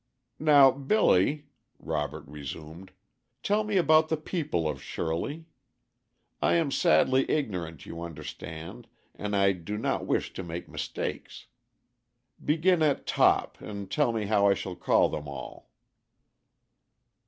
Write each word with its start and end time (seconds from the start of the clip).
"Now, 0.39 0.71
Billy," 0.71 1.45
Robert 1.77 2.23
resumed, 2.27 2.91
"tell 3.43 3.63
me 3.63 3.77
about 3.77 4.09
the 4.09 4.17
people 4.17 4.67
of 4.67 4.81
Shirley. 4.81 5.45
I 6.41 6.55
am 6.55 6.71
sadly 6.71 7.29
ignorant, 7.29 7.85
you 7.85 8.01
understand, 8.01 8.87
and 9.13 9.35
I 9.35 9.51
do 9.51 9.77
not 9.77 10.07
wish 10.07 10.33
to 10.33 10.41
make 10.43 10.67
mistakes. 10.67 11.45
Begin 12.43 12.81
at 12.81 13.05
top, 13.05 13.61
and 13.61 13.91
tell 13.91 14.11
me 14.11 14.25
how 14.25 14.47
I 14.47 14.55
shall 14.55 14.75
call 14.75 15.07
them 15.07 15.27
all." 15.27 15.69